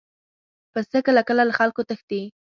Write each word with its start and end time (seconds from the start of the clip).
پسه 0.73 0.97
کله 1.05 1.21
کله 1.27 1.43
له 1.49 1.53
خلکو 1.59 1.81
تښتي. 1.89 2.21